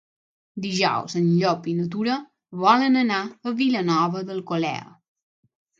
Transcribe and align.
Dijous 0.63 1.17
en 1.19 1.27
Llop 1.33 1.69
i 1.73 1.77
na 1.81 1.85
Tura 1.97 2.17
volen 2.65 2.99
anar 3.05 3.23
a 3.53 3.57
Vilanova 3.61 4.29
d'Alcolea. 4.33 4.93